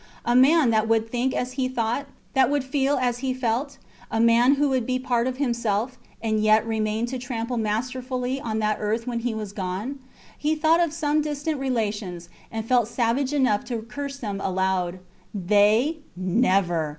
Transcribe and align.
A 0.25 0.35
man 0.35 0.71
that 0.71 0.87
would 0.87 1.11
think 1.11 1.31
as 1.35 1.51
he 1.51 1.67
thought, 1.67 2.07
that 2.33 2.49
would 2.49 2.63
feel 2.63 2.97
as 2.97 3.19
he 3.19 3.35
felt; 3.35 3.77
a 4.09 4.19
man 4.19 4.55
who 4.55 4.67
would 4.69 4.87
be 4.87 4.97
part 4.97 5.27
of 5.27 5.37
himself, 5.37 5.99
and 6.23 6.39
yet 6.41 6.65
remain 6.65 7.05
to 7.05 7.19
trample 7.19 7.57
masterfully 7.57 8.41
on 8.41 8.57
that 8.57 8.77
earth 8.79 9.05
when 9.05 9.19
he 9.19 9.35
was 9.35 9.51
gone? 9.51 9.99
He 10.39 10.55
thought 10.55 10.79
of 10.79 10.91
some 10.91 11.21
distant 11.21 11.59
relations, 11.59 12.29
and 12.51 12.65
felt 12.65 12.87
savage 12.87 13.31
enough 13.31 13.63
to 13.65 13.77
curse 13.83 14.17
them 14.17 14.41
aloud. 14.41 14.97
They! 15.35 15.97
Never! 16.15 16.89